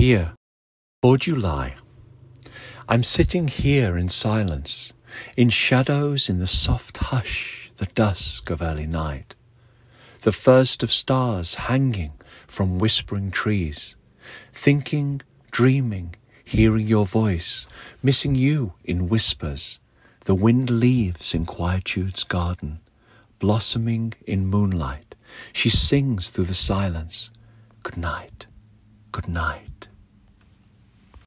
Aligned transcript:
here, 0.00 0.32
or 1.02 1.18
July. 1.18 1.74
I'm 2.88 3.02
sitting 3.02 3.48
here 3.48 3.98
in 3.98 4.08
silence, 4.08 4.94
in 5.36 5.50
shadows 5.50 6.30
in 6.30 6.38
the 6.38 6.46
soft 6.46 6.96
hush, 6.96 7.70
the 7.76 7.84
dusk 7.84 8.48
of 8.48 8.62
early 8.62 8.86
night, 8.86 9.34
the 10.22 10.32
first 10.32 10.82
of 10.82 10.90
stars 10.90 11.56
hanging 11.68 12.12
from 12.46 12.78
whispering 12.78 13.30
trees, 13.30 13.94
thinking, 14.54 15.20
dreaming, 15.50 16.14
hearing 16.46 16.86
your 16.86 17.04
voice, 17.04 17.66
missing 18.02 18.34
you 18.34 18.72
in 18.82 19.10
whispers, 19.10 19.80
the 20.24 20.34
wind 20.34 20.70
leaves 20.70 21.34
in 21.34 21.44
quietude's 21.44 22.24
garden, 22.24 22.80
blossoming 23.38 24.14
in 24.26 24.46
moonlight. 24.46 25.14
She 25.52 25.68
sings 25.68 26.30
through 26.30 26.46
the 26.46 26.54
silence, 26.54 27.30
Good 27.82 27.98
night, 27.98 28.46
good 29.12 29.28
night. 29.28 29.88